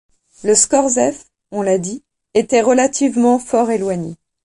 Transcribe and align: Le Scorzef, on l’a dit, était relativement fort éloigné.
Le 0.43 0.55
Scorzef, 0.55 1.25
on 1.51 1.61
l’a 1.61 1.77
dit, 1.77 2.03
était 2.33 2.61
relativement 2.61 3.37
fort 3.37 3.69
éloigné. 3.69 4.15